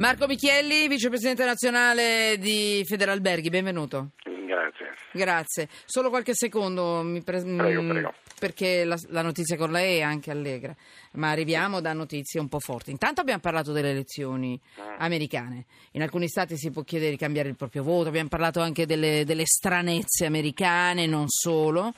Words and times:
Marco 0.00 0.26
Michielli, 0.26 0.88
vicepresidente 0.88 1.44
nazionale 1.44 2.38
di 2.38 2.82
Federalberghi, 2.86 3.50
benvenuto. 3.50 4.12
Grazie. 4.24 4.94
Grazie. 5.12 5.68
Solo 5.84 6.08
qualche 6.08 6.32
secondo, 6.34 7.02
mi 7.02 7.22
pre- 7.22 7.42
Prego, 7.42 7.86
prego. 7.86 8.14
perché 8.38 8.84
la, 8.84 8.96
la 9.08 9.20
notizia 9.20 9.58
con 9.58 9.70
lei 9.70 9.98
è 9.98 10.00
anche 10.00 10.30
allegra, 10.30 10.74
ma 11.12 11.28
arriviamo 11.28 11.82
da 11.82 11.92
notizie 11.92 12.40
un 12.40 12.48
po' 12.48 12.60
forti. 12.60 12.90
Intanto 12.90 13.20
abbiamo 13.20 13.40
parlato 13.40 13.72
delle 13.72 13.90
elezioni 13.90 14.58
americane. 14.96 15.66
In 15.90 16.00
alcuni 16.00 16.28
stati 16.28 16.56
si 16.56 16.70
può 16.70 16.80
chiedere 16.82 17.10
di 17.10 17.18
cambiare 17.18 17.50
il 17.50 17.56
proprio 17.56 17.82
voto, 17.82 18.08
abbiamo 18.08 18.30
parlato 18.30 18.60
anche 18.60 18.86
delle, 18.86 19.26
delle 19.26 19.44
stranezze 19.44 20.24
americane, 20.24 21.04
non 21.04 21.26
solo 21.28 21.92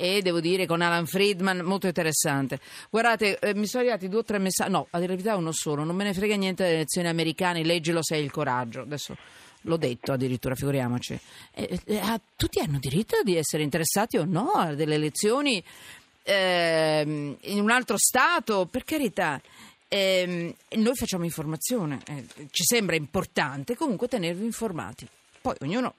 e 0.00 0.22
devo 0.22 0.40
dire 0.40 0.64
con 0.64 0.80
Alan 0.80 1.04
Friedman 1.04 1.58
molto 1.58 1.86
interessante. 1.86 2.58
Guardate, 2.88 3.38
eh, 3.38 3.54
mi 3.54 3.66
sono 3.66 3.82
arrivati 3.82 4.08
due 4.08 4.20
o 4.20 4.24
tre 4.24 4.38
messaggi, 4.38 4.70
no, 4.70 4.86
la 4.90 4.98
verità 4.98 5.36
uno 5.36 5.52
solo, 5.52 5.84
non 5.84 5.94
me 5.94 6.04
ne 6.04 6.14
frega 6.14 6.36
niente 6.36 6.62
delle 6.62 6.76
elezioni 6.76 7.08
americane, 7.08 7.62
leggilo 7.62 8.02
se 8.02 8.14
hai 8.14 8.24
il 8.24 8.30
coraggio. 8.30 8.80
Adesso 8.80 9.14
l'ho 9.60 9.76
detto 9.76 10.12
addirittura, 10.12 10.54
figuriamoci. 10.54 11.20
Eh, 11.52 11.80
eh, 11.84 11.98
ah, 11.98 12.18
tutti 12.34 12.60
hanno 12.60 12.78
diritto 12.78 13.22
di 13.22 13.36
essere 13.36 13.62
interessati 13.62 14.16
o 14.16 14.24
no 14.24 14.52
a 14.52 14.74
delle 14.74 14.94
elezioni 14.94 15.62
ehm, 16.22 17.36
in 17.38 17.60
un 17.60 17.70
altro 17.70 17.98
Stato, 17.98 18.66
per 18.70 18.84
carità. 18.84 19.38
Ehm, 19.86 20.54
noi 20.76 20.94
facciamo 20.94 21.24
informazione, 21.24 22.00
eh, 22.06 22.24
ci 22.50 22.64
sembra 22.64 22.96
importante 22.96 23.76
comunque 23.76 24.08
tenervi 24.08 24.46
informati. 24.46 25.06
Poi 25.40 25.54
ognuno 25.60 25.94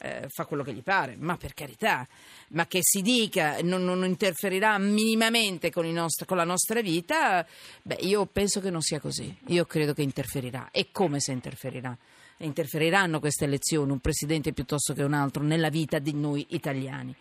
eh, 0.00 0.26
fa 0.28 0.46
quello 0.46 0.62
che 0.62 0.72
gli 0.72 0.82
pare, 0.82 1.16
ma 1.18 1.36
per 1.36 1.52
carità, 1.52 2.06
ma 2.48 2.66
che 2.66 2.78
si 2.80 3.02
dica 3.02 3.58
non, 3.62 3.84
non 3.84 4.04
interferirà 4.04 4.78
minimamente 4.78 5.70
con, 5.70 5.86
nostri, 5.90 6.24
con, 6.24 6.38
la 6.38 6.44
nostra 6.44 6.80
vita, 6.80 7.46
beh, 7.82 7.98
io 8.00 8.24
penso 8.26 8.60
che 8.60 8.70
non 8.70 8.80
sia 8.80 8.98
così. 8.98 9.34
Io 9.48 9.66
credo 9.66 9.92
che 9.92 10.02
interferirà. 10.02 10.68
E 10.70 10.88
come 10.90 11.20
se 11.20 11.32
interferirà? 11.32 11.96
Interferiranno 12.38 13.20
queste 13.20 13.44
elezioni, 13.44 13.92
un 13.92 14.00
presidente 14.00 14.52
piuttosto 14.52 14.94
che 14.94 15.02
un 15.02 15.12
altro, 15.12 15.42
nella 15.42 15.68
vita 15.68 15.98
di 15.98 16.14
noi 16.14 16.46
italiani. 16.50 17.14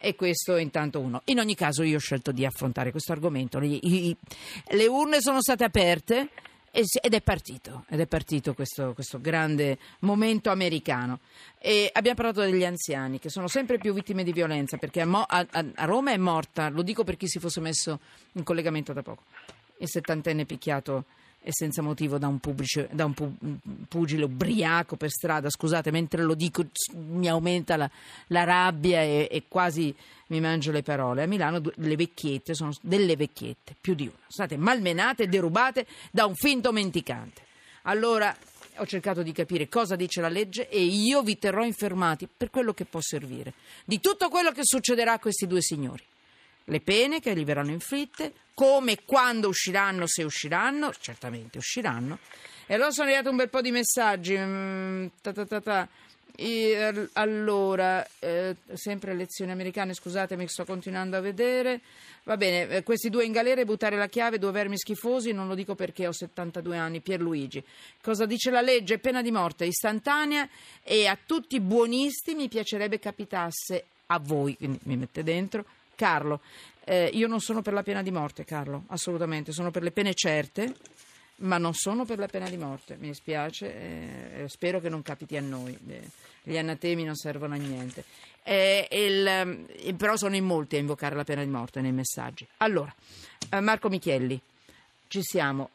E 0.00 0.14
questo 0.14 0.54
è 0.54 0.60
intanto 0.60 1.00
uno. 1.00 1.22
In 1.24 1.40
ogni 1.40 1.54
caso 1.54 1.82
io 1.82 1.96
ho 1.96 2.00
scelto 2.00 2.30
di 2.30 2.44
affrontare 2.44 2.90
questo 2.90 3.12
argomento. 3.12 3.58
Le, 3.58 4.86
urne 4.86 5.20
sono 5.20 5.40
state 5.40 5.64
aperte 5.64 6.28
ed 6.70 7.14
è 7.14 7.20
partito, 7.22 7.84
ed 7.88 8.00
è 8.00 8.06
partito 8.06 8.54
questo, 8.54 8.92
questo, 8.92 9.20
grande 9.20 9.78
momento 10.00 10.50
americano. 10.50 11.20
E 11.58 11.90
abbiamo 11.92 12.16
parlato 12.16 12.40
degli 12.42 12.64
anziani 12.64 13.18
che 13.18 13.30
sono 13.30 13.48
sempre 13.48 13.78
più 13.78 13.92
vittime 13.92 14.22
di 14.22 14.32
violenza 14.32 14.76
perché 14.76 15.00
a, 15.00 15.06
Mo, 15.06 15.22
a, 15.22 15.46
a 15.50 15.84
Roma 15.84 16.12
è 16.12 16.16
morta, 16.16 16.68
lo 16.68 16.82
dico 16.82 17.04
per 17.04 17.16
chi 17.16 17.26
si 17.26 17.38
fosse 17.38 17.60
messo 17.60 18.00
in 18.32 18.44
collegamento 18.44 18.92
da 18.92 19.02
poco, 19.02 19.24
il 19.78 19.88
settantenne 19.88 20.44
picchiato 20.44 21.04
e 21.48 21.52
senza 21.54 21.80
motivo 21.80 22.18
da 22.18 22.28
un, 22.28 22.40
pubblice, 22.40 22.90
da 22.92 23.06
un 23.06 23.14
pugile 23.88 24.24
ubriaco 24.24 24.96
per 24.96 25.08
strada. 25.08 25.48
Scusate, 25.48 25.90
mentre 25.90 26.22
lo 26.22 26.34
dico 26.34 26.66
mi 26.94 27.26
aumenta 27.26 27.78
la, 27.78 27.90
la 28.26 28.44
rabbia 28.44 29.00
e, 29.00 29.28
e, 29.30 29.44
quasi 29.48 29.94
mi 30.26 30.40
mangio 30.40 30.72
le 30.72 30.82
parole. 30.82 31.22
A 31.22 31.26
Milano 31.26 31.62
le 31.74 31.96
vecchiette 31.96 32.52
sono 32.52 32.74
delle 32.82 33.16
vecchiette, 33.16 33.74
più 33.80 33.94
di 33.94 34.02
una, 34.02 34.12
sono 34.26 34.46
state 34.46 34.58
malmenate 34.58 35.22
e 35.22 35.28
derubate 35.28 35.86
da 36.10 36.26
un 36.26 36.34
finto 36.34 36.70
menticante. 36.70 37.40
Allora 37.84 38.36
ho 38.76 38.84
cercato 38.84 39.22
di 39.22 39.32
capire 39.32 39.70
cosa 39.70 39.96
dice 39.96 40.20
la 40.20 40.28
legge 40.28 40.68
e 40.68 40.82
io 40.82 41.22
vi 41.22 41.38
terrò 41.38 41.64
informati 41.64 42.28
per 42.28 42.50
quello 42.50 42.74
che 42.74 42.84
può 42.84 43.00
servire 43.00 43.54
di 43.86 44.00
tutto 44.00 44.28
quello 44.28 44.52
che 44.52 44.60
succederà 44.64 45.14
a 45.14 45.18
questi 45.18 45.46
due 45.46 45.62
signori 45.62 46.04
le 46.68 46.80
pene 46.80 47.20
che 47.20 47.34
gli 47.34 47.44
verranno 47.44 47.72
inflitte, 47.72 48.32
come 48.54 48.92
e 48.92 48.98
quando 49.04 49.48
usciranno, 49.48 50.06
se 50.06 50.22
usciranno, 50.22 50.92
certamente 50.98 51.58
usciranno. 51.58 52.18
E 52.66 52.74
allora 52.74 52.90
sono 52.90 53.08
arrivati 53.08 53.28
un 53.28 53.36
bel 53.36 53.48
po' 53.48 53.60
di 53.60 53.70
messaggi. 53.70 54.36
Mm, 54.36 55.06
ta 55.22 55.32
ta 55.32 55.60
ta 55.60 55.88
e, 56.40 57.08
allora, 57.14 58.06
eh, 58.20 58.54
sempre 58.74 59.10
elezioni 59.10 59.50
americane, 59.50 59.92
scusatemi, 59.92 60.46
sto 60.46 60.64
continuando 60.64 61.16
a 61.16 61.20
vedere. 61.20 61.80
Va 62.22 62.36
bene, 62.36 62.68
eh, 62.68 62.82
questi 62.84 63.10
due 63.10 63.24
in 63.24 63.32
galera 63.32 63.60
e 63.60 63.64
buttare 63.64 63.96
la 63.96 64.06
chiave, 64.06 64.38
due 64.38 64.52
vermi 64.52 64.78
schifosi, 64.78 65.32
non 65.32 65.48
lo 65.48 65.56
dico 65.56 65.74
perché 65.74 66.06
ho 66.06 66.12
72 66.12 66.76
anni, 66.76 67.00
Pierluigi. 67.00 67.64
Cosa 68.00 68.24
dice 68.24 68.52
la 68.52 68.60
legge? 68.60 68.98
Pena 68.98 69.20
di 69.20 69.32
morte 69.32 69.64
istantanea 69.64 70.48
e 70.84 71.08
a 71.08 71.18
tutti 71.26 71.56
i 71.56 71.60
buonisti 71.60 72.36
mi 72.36 72.46
piacerebbe 72.46 73.00
capitasse 73.00 73.84
a 74.06 74.20
voi, 74.20 74.56
quindi 74.56 74.78
mi 74.84 74.96
mette 74.96 75.24
dentro, 75.24 75.64
Carlo, 75.98 76.40
eh, 76.84 77.10
io 77.12 77.26
non 77.26 77.40
sono 77.40 77.60
per 77.60 77.72
la 77.72 77.82
pena 77.82 78.02
di 78.02 78.12
morte, 78.12 78.44
Carlo, 78.44 78.84
assolutamente, 78.86 79.50
sono 79.50 79.72
per 79.72 79.82
le 79.82 79.90
pene 79.90 80.14
certe, 80.14 80.76
ma 81.38 81.58
non 81.58 81.74
sono 81.74 82.04
per 82.04 82.18
la 82.18 82.28
pena 82.28 82.48
di 82.48 82.56
morte, 82.56 82.96
mi 83.00 83.08
dispiace, 83.08 84.42
eh, 84.44 84.48
spero 84.48 84.78
che 84.78 84.88
non 84.88 85.02
capiti 85.02 85.36
a 85.36 85.40
noi, 85.40 85.76
eh, 85.88 86.08
gli 86.44 86.56
anatemi 86.56 87.02
non 87.02 87.16
servono 87.16 87.54
a 87.54 87.56
niente. 87.56 88.04
Eh, 88.44 88.86
il, 88.92 89.26
eh, 89.26 89.94
però 89.94 90.16
sono 90.16 90.36
in 90.36 90.44
molti 90.44 90.76
a 90.76 90.78
invocare 90.78 91.16
la 91.16 91.24
pena 91.24 91.42
di 91.42 91.50
morte 91.50 91.80
nei 91.80 91.90
messaggi. 91.90 92.46
Allora, 92.58 92.94
eh, 93.50 93.60
Marco 93.60 93.88
Michielli, 93.88 94.40
ci 95.08 95.20
siamo. 95.22 95.70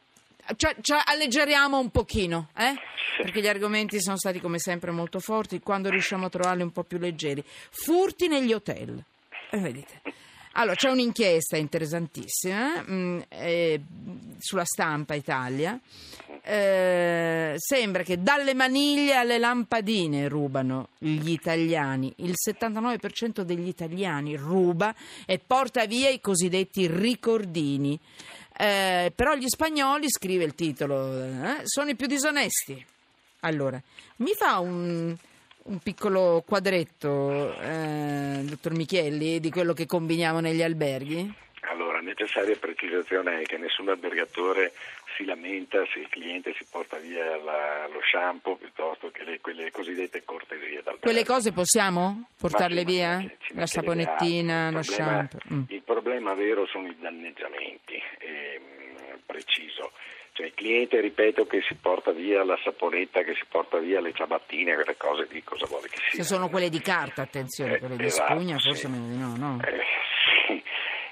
Cioè, 0.56 0.76
cioè, 0.80 1.02
alleggeriamo 1.04 1.78
un 1.78 1.90
pochino, 1.90 2.48
eh? 2.56 2.74
perché 3.18 3.42
gli 3.42 3.46
argomenti 3.46 4.00
sono 4.00 4.16
stati 4.16 4.40
come 4.40 4.58
sempre 4.58 4.90
molto 4.90 5.20
forti, 5.20 5.60
quando 5.60 5.90
riusciamo 5.90 6.26
a 6.26 6.30
trovarli 6.30 6.62
un 6.62 6.72
po' 6.72 6.82
più 6.82 6.96
leggeri. 6.96 7.44
Furti 7.44 8.26
negli 8.26 8.54
hotel. 8.54 9.04
Eh, 9.54 9.58
vedete. 9.58 10.00
Allora, 10.54 10.74
c'è 10.74 10.90
un'inchiesta 10.90 11.56
interessantissima 11.56 12.82
mh, 12.82 13.24
eh, 13.28 13.80
sulla 14.38 14.64
stampa 14.64 15.14
Italia. 15.14 15.78
Eh, 16.42 17.54
sembra 17.56 18.02
che 18.02 18.20
dalle 18.20 18.52
maniglie 18.52 19.14
alle 19.14 19.38
lampadine 19.38 20.26
rubano 20.28 20.88
gli 20.98 21.30
italiani. 21.30 22.12
Il 22.16 22.34
79% 22.34 23.42
degli 23.42 23.68
italiani 23.68 24.36
ruba 24.36 24.92
e 25.24 25.38
porta 25.38 25.86
via 25.86 26.08
i 26.08 26.20
cosiddetti 26.20 26.88
ricordini. 26.88 27.98
Eh, 28.56 29.12
però 29.14 29.36
gli 29.36 29.48
spagnoli, 29.48 30.10
scrive 30.10 30.42
il 30.42 30.56
titolo, 30.56 31.22
eh, 31.22 31.60
sono 31.62 31.90
i 31.90 31.94
più 31.94 32.08
disonesti. 32.08 32.84
Allora, 33.40 33.80
mi 34.16 34.32
fa 34.36 34.58
un 34.58 35.16
un 35.64 35.78
piccolo 35.78 36.42
quadretto, 36.46 37.58
eh, 37.60 38.40
dottor 38.44 38.72
Michielli, 38.72 39.40
di 39.40 39.50
quello 39.50 39.72
che 39.72 39.86
combiniamo 39.86 40.40
negli 40.40 40.62
alberghi? 40.62 41.32
Allora, 41.70 42.00
necessaria 42.00 42.56
precisazione 42.56 43.40
è 43.40 43.42
che 43.44 43.56
nessun 43.56 43.88
albergatore 43.88 44.72
si 45.16 45.24
lamenta 45.24 45.82
se 45.92 46.00
il 46.00 46.08
cliente 46.08 46.52
si 46.58 46.66
porta 46.70 46.98
via 46.98 47.36
la, 47.42 47.88
lo 47.90 48.00
shampoo 48.02 48.56
piuttosto 48.56 49.10
che 49.10 49.24
le, 49.24 49.40
quelle 49.40 49.70
cosiddette 49.70 50.24
cortesie 50.24 50.82
d'albergo. 50.82 51.00
Quelle 51.00 51.24
cose 51.24 51.52
possiamo 51.52 52.28
portarle 52.38 52.82
ma 52.82 52.90
via? 52.90 53.30
Ci 53.38 53.54
la 53.54 53.66
saponettina, 53.66 54.70
lo 54.70 54.82
shampoo? 54.82 55.38
Mm. 55.52 55.62
Il 55.68 55.82
problema 55.82 56.34
vero 56.34 56.66
sono 56.66 56.88
i 56.88 56.96
danneggiamenti, 56.98 57.94
il 60.54 60.62
cliente, 60.66 61.00
ripeto, 61.00 61.46
che 61.46 61.60
si 61.66 61.74
porta 61.74 62.12
via 62.12 62.44
la 62.44 62.58
saponetta, 62.62 63.22
che 63.22 63.34
si 63.34 63.44
porta 63.48 63.78
via 63.78 64.00
le 64.00 64.12
ciabattine, 64.14 64.74
quelle 64.74 64.96
cose 64.96 65.26
di 65.28 65.42
cosa 65.42 65.66
vuole 65.66 65.88
che 65.88 65.98
sia. 66.08 66.22
Se 66.22 66.34
sono 66.34 66.48
quelle 66.48 66.68
di 66.68 66.80
carta, 66.80 67.22
attenzione, 67.22 67.74
eh, 67.74 67.78
quelle 67.78 67.96
di 67.96 68.04
esatto, 68.04 68.34
spugna, 68.34 68.58
forse 68.58 68.86
sì. 68.86 68.88
meno 68.88 69.08
di 69.08 69.18
no, 69.18 69.34
no? 69.36 69.60
Eh, 69.62 69.82
sì. 70.46 70.62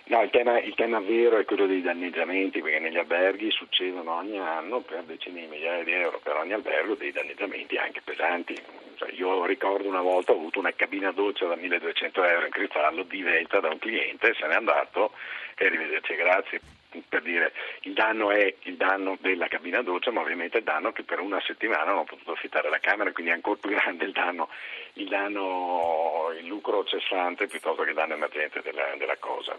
No, 0.05 0.23
il 0.23 0.31
tema, 0.31 0.61
il 0.61 0.75
tema, 0.75 1.01
vero 1.01 1.39
è 1.39 1.45
quello 1.45 1.67
dei 1.67 1.83
danneggiamenti, 1.83 2.61
perché 2.61 2.79
negli 2.79 2.99
alberghi 2.99 3.51
succedono 3.51 4.15
ogni 4.15 4.39
anno 4.39 4.81
per 4.81 5.03
decine 5.05 5.41
di 5.41 5.47
migliaia 5.47 5.85
di 5.85 5.93
euro 5.93 6.21
per 6.23 6.37
ogni 6.37 6.53
albergo 6.53 6.95
dei 6.95 7.13
danneggiamenti 7.13 7.77
anche 7.77 8.01
pesanti. 8.03 8.55
Cioè, 8.97 9.11
io 9.13 9.45
ricordo 9.47 9.89
una 9.89 10.03
volta 10.03 10.33
ho 10.33 10.37
avuto 10.37 10.59
una 10.59 10.73
cabina 10.73 11.11
doccia 11.13 11.47
da 11.47 11.57
1200 11.57 12.25
euro 12.25 12.45
in 12.45 12.53
cristallo 12.53 13.03
diventa 13.05 13.59
da 13.61 13.69
un 13.69 13.79
cliente, 13.79 14.35
se 14.35 14.47
n'è 14.47 14.55
andato 14.55 15.13
e 15.57 15.67
arrivederci, 15.67 16.15
grazie 16.15 16.61
per 17.09 17.23
dire 17.23 17.53
il 17.83 17.93
danno 17.93 18.31
è 18.31 18.55
il 18.63 18.77
danno 18.77 19.17
della 19.21 19.49
cabina 19.49 19.83
doccia, 19.83 20.11
ma 20.11 20.21
ovviamente 20.21 20.59
il 20.59 20.65
danno 20.65 20.93
che 20.93 21.03
per 21.03 21.21
una 21.21 21.41
settimana 21.41 21.91
non 21.91 21.99
ho 21.99 22.05
potuto 22.05 22.33
affittare 22.33 22.69
la 22.69 22.79
camera, 22.79 23.13
quindi 23.13 23.31
è 23.31 23.35
ancora 23.35 23.59
più 23.61 23.71
grande 23.71 24.05
il 24.05 24.13
danno, 24.13 24.49
il, 24.95 25.09
danno, 25.09 26.33
il 26.39 26.47
lucro 26.47 26.85
cessante 26.85 27.47
piuttosto 27.47 27.83
che 27.83 27.91
il 27.91 27.95
danno 27.95 28.15
emergente 28.15 28.61
della, 28.63 28.95
della 28.97 29.17
cosa. 29.19 29.57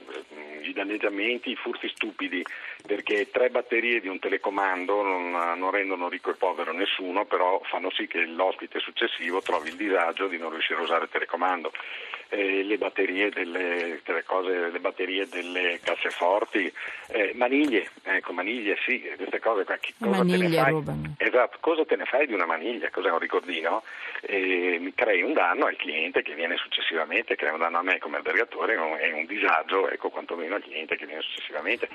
I 0.62 0.74
danneggiamenti, 0.74 1.52
i 1.52 1.56
furti 1.56 1.90
stupidi, 1.90 2.44
perché 2.86 3.30
tre 3.30 3.50
batterie 3.50 4.00
di 4.00 4.08
un 4.08 4.20
telecomando 4.20 5.02
non, 5.02 5.32
non 5.32 5.72
rendono 5.72 6.10
ricco 6.10 6.32
e 6.32 6.36
povero 6.36 6.72
nessuno, 6.72 7.26
però 7.26 7.62
fanno 7.64 7.90
sì 7.92 8.08
che 8.08 8.26
l'ospite 8.26 8.80
successivo 8.80 9.42
trovi 9.42 9.70
il 9.70 9.76
disagio 9.76 10.28
di 10.28 10.38
non 10.38 10.52
riuscire 10.52 10.80
a 10.80 10.84
usare 10.84 11.06
il 11.06 11.10
telecomando. 11.10 11.72
Eh, 12.30 12.64
le, 12.64 12.78
batterie 12.78 13.30
delle, 13.30 14.02
cose, 14.26 14.72
le 14.72 14.80
batterie 14.80 15.28
delle 15.28 15.80
casseforti, 15.84 16.72
eh, 17.10 17.23
maniglie, 17.34 17.90
ecco, 18.04 18.34
maniglie, 18.34 18.78
sì, 18.86 19.02
queste 19.16 19.40
cose 19.40 19.64
qua. 19.64 19.78
Cosa 20.00 20.18
maniglie 20.18 20.50
te 20.50 20.72
ne 20.72 20.84
fai? 20.84 21.16
Esatto, 21.18 21.58
cosa 21.60 21.86
te 21.86 21.96
ne 21.96 22.06
fai 22.06 22.28
di 22.28 22.34
una 22.34 22.46
maniglia? 22.46 22.90
Cos'è 22.90 23.10
un 23.10 23.20
ricordino? 23.20 23.84
Eh, 24.22 24.78
mi 24.80 24.94
crei 24.94 25.22
un 25.22 25.34
danno 25.34 25.66
al 25.66 25.76
cliente 25.76 26.22
che 26.22 26.34
viene 26.34 26.58
successivamente, 26.58 27.36
crea 27.36 27.54
un 27.54 27.60
danno 27.60 27.80
a 27.80 27.84
me 27.84 28.00
come 28.00 28.18
albergatore 28.18 28.74
e 28.74 29.12
un 29.14 29.26
disagio, 29.26 29.90
ecco, 29.90 30.10
quantomeno 30.10 30.56
al 30.56 30.64
cliente 30.64 30.96
che 30.96 31.06
viene 31.06 31.22
successivamente. 31.22 31.90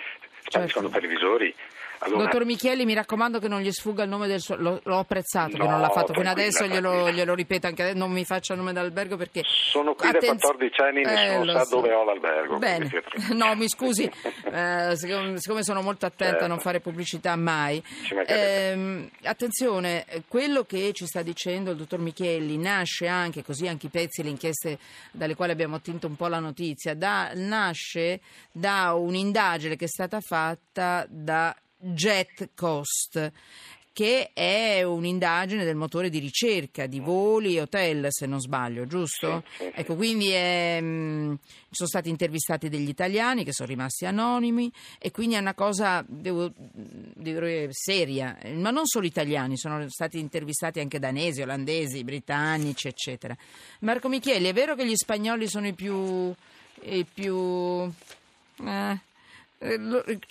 Spariscono 0.45 0.89
certo. 0.89 1.01
televisori, 1.01 1.55
Allora, 2.01 2.25
Dottor 2.25 2.45
Micheli, 2.45 2.85
mi 2.85 2.95
raccomando 2.95 3.39
che 3.39 3.49
non 3.49 3.61
gli 3.61 3.71
sfugga 3.73 4.03
il 4.05 4.09
nome 4.09 4.27
del 4.27 4.41
suo. 4.41 4.57
L'ho, 4.57 4.81
l'ho 4.85 4.99
apprezzato 4.99 5.57
che 5.57 5.63
No, 5.65 5.71
non 5.71 5.81
l'ha 5.81 5.89
fatto 5.91 6.13
fino 6.13 6.31
adesso, 6.31 6.67
glielo, 6.67 7.11
glielo 7.11 7.35
ripeto 7.35 7.67
anche 7.67 7.83
adesso. 7.83 7.99
Non 7.99 8.11
mi 8.13 8.25
faccia 8.25 8.53
il 8.53 8.59
nome 8.61 8.73
d'albergo 8.73 9.17
perché. 9.17 9.43
Sono 9.45 9.95
qui 9.95 10.07
Attenz- 10.09 10.41
da 10.43 10.49
14 10.55 10.81
anni 10.83 11.03
e 11.03 11.05
nessuno 11.07 11.51
Eh, 11.51 11.55
sa 11.55 11.65
so. 11.65 11.75
dove 11.77 11.93
ho 11.93 12.05
l'albergo. 12.05 12.59
Bene, 12.59 12.91
no, 13.33 13.55
mi 13.57 13.69
scusi, 13.69 14.05
eh, 14.53 14.93
siccome, 14.97 15.39
siccome 15.41 15.63
sono 15.65 15.83
molto 15.83 16.07
attenta 16.07 16.27
a 16.27 16.31
Certo. 16.39 16.47
non 16.47 16.59
fare 16.61 16.81
pubblicità 16.81 17.35
mai. 17.37 17.83
Ehm, 18.27 19.09
attenzione, 19.25 20.05
eh, 20.09 20.23
quello 20.29 20.63
che 20.65 20.93
ci 20.93 21.07
sta 21.07 21.23
dicendo 21.23 21.71
il 21.73 21.77
dottor 21.77 21.99
Micheli 21.99 22.57
nasce 22.59 23.07
anche, 23.07 23.43
così 23.43 23.67
anche 23.67 23.87
i 23.87 23.91
pezzi 23.91 24.21
e 24.21 24.25
le 24.25 24.31
inchieste 24.31 24.79
dalle 25.11 25.35
quali 25.35 25.53
abbiamo 25.53 25.77
attinto 25.77 26.07
un 26.07 26.17
po' 26.17 26.29
la 26.29 26.39
notizia, 26.39 26.95
da- 26.95 27.31
nasce 27.35 28.21
da 28.53 28.95
un'indagine 28.95 29.77
che 29.77 29.85
è 29.87 29.89
stata 29.89 30.21
fatta 30.21 31.07
da 31.09 31.55
Jet 31.79 32.51
Coast 32.55 33.33
che 33.99 34.31
è 34.33 34.85
un'indagine 34.85 35.65
del 35.65 35.75
motore 35.75 36.09
di 36.09 36.21
ricerca 36.21 36.87
di 36.87 37.01
voli 37.01 37.57
e 37.57 37.63
hotel, 37.63 38.07
se 38.11 38.27
non 38.27 38.41
sbaglio, 38.41 38.87
giusto? 38.87 39.43
Sì, 39.45 39.57
sì, 39.57 39.65
sì. 39.65 39.73
Ecco, 39.75 39.97
quindi 39.97 40.29
è, 40.31 40.81
mh, 40.81 41.37
sono 41.69 41.89
stati 41.89 42.09
intervistati 42.09 42.69
degli 42.69 42.89
italiani 42.89 43.43
che 43.43 43.53
sono 43.53 43.69
rimasti 43.69 44.07
anonimi 44.07 44.71
e 45.01 45.11
quindi 45.11 45.35
è 45.35 45.41
una 45.41 45.55
cosa, 45.55 46.05
devo 46.07 46.53
dire, 46.55 47.71
seria, 47.73 48.39
ma 48.55 48.71
non 48.71 48.87
solo 48.87 49.05
italiani, 49.05 49.59
sono 49.59 49.85
stati 49.89 50.21
intervistati 50.21 50.79
anche 50.79 51.01
danesi, 51.01 51.43
olandesi, 51.43 52.05
britannici, 52.05 52.87
eccetera. 52.87 53.37
Marco 53.81 54.09
Micheli, 54.09 54.47
è 54.47 54.53
vero 54.53 54.77
che 54.77 54.87
gli 54.87 54.95
spagnoli 54.95 55.49
sono 55.49 55.67
i 55.67 55.75
più... 55.75 56.33
I 56.81 57.05
più 57.13 57.93
eh, 58.65 58.99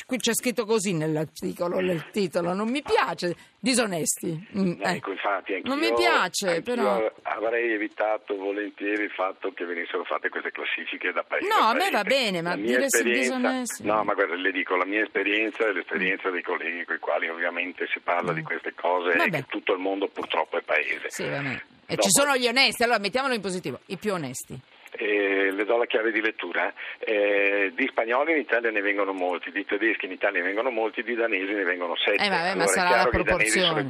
qui 0.05 0.17
c'è 0.17 0.33
scritto 0.33 0.65
così 0.65 0.93
nell'articolo, 0.93 1.79
nel 1.79 2.09
titolo, 2.11 2.53
non 2.53 2.69
mi 2.69 2.81
piace, 2.81 3.35
disonesti. 3.59 4.47
Mm, 4.57 4.71
Ecco, 4.79 4.83
ecco. 4.83 5.11
infatti, 5.11 5.61
Non 5.63 5.77
mi 5.79 5.93
piace, 5.93 6.61
però. 6.61 7.11
avrei 7.23 7.73
evitato 7.73 8.35
volentieri 8.37 9.03
il 9.03 9.11
fatto 9.11 9.51
che 9.51 9.65
venissero 9.65 10.03
fatte 10.05 10.29
queste 10.29 10.51
classifiche 10.51 11.11
da 11.11 11.23
paese. 11.23 11.47
No, 11.47 11.55
a 11.65 11.69
a 11.69 11.73
me 11.73 11.79
paese. 11.79 11.91
va 11.95 12.03
bene, 12.03 12.41
ma 12.41 12.55
dire 12.55 12.85
esperienza- 12.85 13.35
disonesti- 13.35 13.83
No, 13.85 14.03
ma 14.03 14.13
guarda, 14.13 14.35
le 14.35 14.51
dico, 14.51 14.75
la 14.77 14.85
mia 14.85 15.03
esperienza 15.03 15.65
e 15.67 15.73
l'esperienza 15.73 16.29
dei 16.29 16.41
colleghi 16.41 16.85
con 16.85 16.95
i 16.95 16.99
quali 16.99 17.27
ovviamente 17.27 17.85
si 17.91 17.99
parla 17.99 18.31
di 18.31 18.43
queste 18.43 18.73
cose 18.75 19.11
è 19.11 19.15
Mm. 19.15 19.17
Vabbè. 19.19 19.37
che 19.37 19.45
tutto 19.49 19.73
il 19.73 19.79
mondo 19.79 20.07
purtroppo 20.07 20.57
è 20.57 20.61
paese. 20.61 21.09
Sì. 21.09 21.23
E 21.23 21.95
Dopo- 21.95 22.01
ci 22.01 22.09
sono 22.11 22.35
gli 22.37 22.47
onesti, 22.47 22.83
allora 22.83 22.99
mettiamolo 22.99 23.33
in 23.33 23.41
positivo, 23.41 23.79
i 23.87 23.97
più 23.97 24.13
onesti. 24.13 24.57
Eh, 24.97 25.51
le 25.51 25.65
do 25.65 25.77
la 25.77 25.85
chiave 25.85 26.11
di 26.11 26.21
lettura. 26.21 26.73
Eh, 26.99 27.71
di 27.75 27.87
spagnoli 27.87 28.31
in 28.31 28.39
Italia 28.39 28.71
ne 28.71 28.81
vengono 28.81 29.13
molti, 29.13 29.51
di 29.51 29.63
tedeschi 29.65 30.05
in 30.05 30.11
Italia 30.11 30.41
ne 30.41 30.47
vengono 30.47 30.71
molti, 30.71 31.03
di 31.03 31.15
danesi 31.15 31.53
ne 31.53 31.63
vengono 31.63 31.95
sette. 31.95 32.23
Eh, 32.23 32.29
vabbè, 32.29 32.55
ma 32.55 32.63
allora, 32.63 32.67
sarà 32.67 32.87
è 32.87 32.91
chiaro 32.91 33.11
la 33.11 33.23
proporzione. 33.23 33.85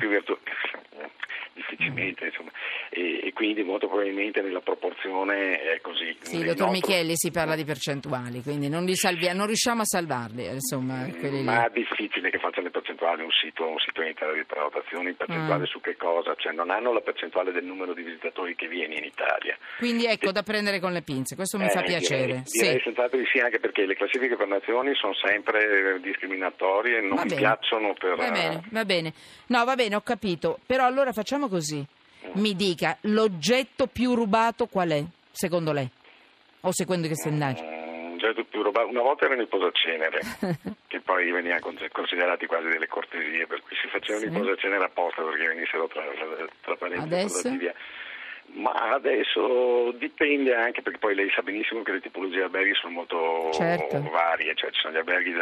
Difficilmente, 1.58 2.26
insomma. 2.26 2.52
E, 2.90 3.20
e 3.24 3.34
quindi 3.34 3.64
molto 3.64 3.88
probabilmente 3.88 4.42
nella 4.42 4.62
proporzione 4.62 5.60
è 5.60 5.82
così. 5.82 6.16
Sì, 6.22 6.38
dottor 6.44 6.70
nostro- 6.70 6.70
Micheli 6.72 7.14
si 7.16 7.32
parla 7.32 7.56
di 7.56 7.66
percentuali, 7.66 8.42
quindi 8.44 8.70
non, 8.70 8.86
li 8.86 8.96
salvia- 8.96 9.34
non 9.34 9.48
riusciamo 9.48 9.82
a 9.82 9.86
salvarli, 9.86 10.46
eh, 10.46 10.54
insomma, 10.54 11.06
lì. 11.06 11.42
Ma 11.42 11.66
è 11.66 11.72
difficile 11.72 12.30
che 12.30 12.38
facciano 12.38 12.66
le 12.68 12.72
percentuali 12.72 13.24
un 13.24 13.32
sito, 13.32 13.68
un 13.68 13.80
sito 13.80 14.02
internet 14.04 14.38
di 14.38 14.44
prenotazioni, 14.46 15.14
percentuali 15.14 15.62
Mm. 15.62 15.66
su 15.66 15.82
che 15.82 15.96
cosa? 15.98 16.36
Cioè 16.38 16.54
non 16.54 16.70
hanno 16.70 16.94
la 16.94 17.02
percentuale 17.02 17.52
del 17.52 17.66
numero 17.66 17.94
di 17.94 18.04
visitatori 18.04 18.56
che 18.56 18.68
viene 18.68 18.96
in 18.96 19.04
Italia. 19.04 19.58
Quindi 19.80 20.06
ecco, 20.06 20.32
da 20.32 20.44
prendere 20.44 20.80
con 20.80 20.94
le 20.94 21.02
pinze, 21.02 21.36
questo 21.36 21.58
mi 21.58 21.66
Eh, 21.66 21.70
fa 21.70 21.82
direi- 21.82 21.98
piacere. 21.98 22.44
Direi 22.46 22.78
Sì. 22.78 22.82
senz'altro 22.84 23.18
di 23.18 23.26
sì, 23.34 23.40
anche 23.40 23.60
perché 23.60 23.86
le 23.88 23.96
classifiche 23.96 24.36
per 24.36 24.48
nazioni 24.48 24.94
sono 24.94 25.14
sempre 25.16 25.96
eh, 25.96 26.00
discriminatorie, 26.02 27.02
non 27.02 27.20
mi 27.26 27.34
piacciono 27.36 27.94
per... 27.94 28.16
Va 28.16 28.30
bene, 28.30 28.62
va 28.70 28.86
bene. 28.86 29.14
No, 29.48 29.66
va 29.66 29.76
bene, 29.76 29.96
ho 29.96 30.02
capito. 30.02 30.60
Però 30.66 30.86
allora 30.86 31.12
facciamo 31.14 31.47
così. 31.50 31.86
Mi 32.34 32.56
dica, 32.56 32.98
l'oggetto 33.02 33.88
più 33.88 34.14
rubato 34.14 34.68
qual 34.68 34.90
è, 34.90 35.04
secondo 35.32 35.72
lei? 35.72 35.90
O 36.62 36.72
secondo 36.74 37.08
questa 37.08 37.30
indagine? 37.30 37.68
Mm, 37.70 38.18
Una 38.90 39.02
volta 39.02 39.26
erano 39.26 39.42
i 39.44 39.48
posacenere, 39.48 40.20
che 40.88 41.00
poi 41.02 41.32
venivano 41.32 41.60
con- 41.62 41.78
considerati 41.92 42.46
quasi 42.48 42.68
delle 42.68 42.88
cortesie, 42.88 43.46
per 43.48 43.62
cui 43.62 43.76
si 43.82 43.88
facevano 43.88 44.26
Sì. 44.26 44.32
i 44.32 44.40
posacenere 44.40 44.84
apposta 44.86 45.22
perché 45.24 45.48
venissero 45.48 45.88
tra, 45.88 46.04
tra 46.62 46.76
parenti 46.76 47.58
via. 47.58 47.74
Ma 48.54 48.72
adesso 48.94 49.92
dipende 49.98 50.56
anche 50.56 50.82
perché 50.82 51.00
poi 51.00 51.16
lei 51.16 51.30
sa 51.36 51.42
benissimo 51.42 51.84
che 51.84 51.92
le 51.92 52.00
tipologie 52.02 52.38
di 52.38 52.42
alberghi 52.44 52.74
sono 52.76 52.94
molto 52.94 53.52
Certo. 53.52 54.02
varie, 54.10 54.56
cioè 54.56 54.72
ci 54.72 54.80
sono 54.82 54.94
gli 54.94 54.98
alberghi 54.98 55.34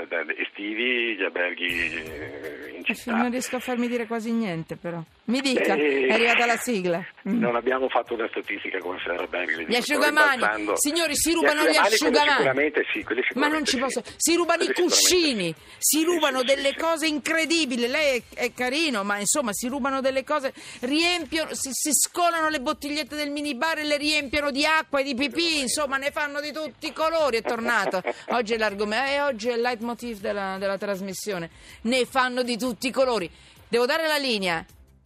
estivi, 0.41 1.15
gli 1.15 1.23
alberghi 1.23 2.73
in 2.75 2.79
Eh, 2.79 2.83
città. 2.83 3.15
Non 3.15 3.29
riesco 3.29 3.55
a 3.57 3.59
farmi 3.59 3.87
dire 3.87 4.05
quasi 4.07 4.31
niente, 4.31 4.75
però. 4.75 5.01
Mi 5.27 5.41
dica, 5.41 5.73
Eh, 5.73 6.05
è 6.07 6.13
arrivata 6.13 6.45
la 6.45 6.57
sigla. 6.57 7.03
Mm. 7.27 7.39
Non 7.39 7.55
abbiamo 7.55 7.89
fatto 7.89 8.13
una 8.13 8.27
statistica 8.29 8.77
come 8.77 8.99
alberghi. 9.07 9.55
le 9.55 9.65
Gli 9.65 9.75
asciugamani, 9.75 10.43
signori, 10.75 11.15
si 11.15 11.33
rubano 11.33 11.61
gli 11.61 11.63
quelli 11.63 11.77
asciugamani. 11.77 12.29
Sicuramente 12.29 12.85
sì, 12.93 13.03
quelli 13.03 13.21
Ma 13.33 13.47
non 13.47 13.65
sicuramente 13.65 13.71
ci 13.71 13.75
sì. 13.75 13.79
posso. 13.79 14.03
Si 14.17 14.35
rubano 14.35 14.61
i 14.61 14.65
Quelli 14.65 14.75
sicuramente 14.75 14.81
cuscini, 14.81 15.55
sì. 15.79 15.97
si 15.97 16.03
rubano 16.03 16.39
sì, 16.39 16.45
delle 16.45 16.75
cose 16.75 17.07
incredibili. 17.07 17.87
Lei 17.87 18.23
è, 18.35 18.39
è 18.41 18.53
carino, 18.53 19.03
ma 19.03 19.17
insomma, 19.17 19.51
si 19.51 19.67
rubano 19.67 19.99
delle 19.99 20.23
cose. 20.23 20.53
Riempiono, 20.81 21.55
si, 21.55 21.69
si 21.71 21.89
scolano 21.91 22.49
le 22.49 22.61
bottigliette 22.61 23.15
del 23.15 23.31
minibar 23.31 23.79
e 23.79 23.83
le 23.83 23.97
riempiono 23.97 24.51
di 24.51 24.63
acqua 24.63 24.99
e 24.99 25.03
di 25.03 25.15
pipì. 25.15 25.59
Insomma, 25.59 25.97
ne 25.97 26.11
fanno 26.11 26.39
di 26.39 26.51
tutti 26.51 26.85
i 26.85 26.93
colori. 26.93 27.37
È 27.37 27.41
tornato. 27.41 28.03
Oggi 28.29 28.53
è 28.53 28.57
l'argomento, 28.57 29.11
e 29.11 29.21
oggi 29.21 29.49
è 29.49 29.53
il 29.53 29.61
leitmotiv 29.61 30.19
della, 30.19 30.57
della 30.59 30.77
trasmissione. 30.77 31.49
Ne 31.81 32.05
fanno 32.05 32.43
di 32.43 32.57
tutti 32.57 32.87
i 32.87 32.91
colori. 32.91 33.27
Devo 33.67 33.87
dare 33.87 34.05
la 34.07 34.17
linea. 34.17 34.63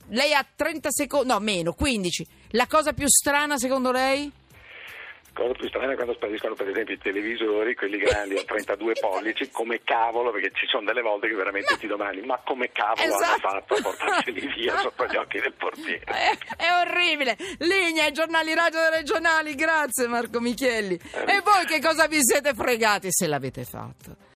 Lei 0.09 0.33
ha 0.33 0.45
30 0.55 0.89
secondi, 0.91 1.27
no, 1.27 1.39
meno, 1.39 1.73
15. 1.73 2.27
La 2.51 2.67
cosa 2.67 2.93
più 2.93 3.07
strana 3.07 3.57
secondo 3.57 3.91
lei? 3.91 4.31
Cosa 5.31 5.53
più 5.53 5.67
strana 5.69 5.93
è 5.93 5.95
quando 5.95 6.13
spariscono 6.15 6.53
per 6.55 6.67
esempio 6.67 6.95
i 6.95 6.97
televisori, 6.97 7.73
quelli 7.75 7.97
grandi 7.97 8.35
a 8.35 8.43
32 8.43 8.93
pollici, 8.99 9.49
come 9.51 9.81
cavolo, 9.83 10.31
perché 10.31 10.51
ci 10.53 10.65
sono 10.67 10.83
delle 10.85 11.01
volte 11.01 11.29
che 11.29 11.35
veramente 11.35 11.77
ti 11.77 11.87
domandi, 11.87 12.21
ma 12.21 12.41
come 12.43 12.71
cavolo 12.73 13.01
hanno 13.01 13.13
Esatto. 13.15 13.39
fatto 13.47 13.73
a 13.75 13.81
portarseli 13.81 14.47
via 14.55 14.77
sotto 14.79 15.05
gli 15.05 15.15
occhi 15.15 15.39
del 15.39 15.53
portiere? 15.53 16.03
È, 16.03 16.37
è 16.57 16.67
orribile. 16.85 17.37
Linea 17.59 18.05
ai 18.05 18.11
giornali 18.11 18.53
radio 18.53 18.89
regionali. 18.89 19.55
Grazie 19.55 20.07
Marco 20.07 20.41
Micheli. 20.41 20.95
E 20.95 21.41
voi 21.43 21.65
che 21.67 21.79
cosa 21.79 22.07
vi 22.07 22.17
siete 22.21 22.53
fregati 22.53 23.07
se 23.09 23.27
l'avete 23.27 23.63
fatto? 23.63 24.27